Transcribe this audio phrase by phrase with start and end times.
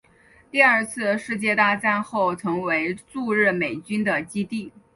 [0.49, 4.73] 第二次世界大战后成为驻日美军的基地。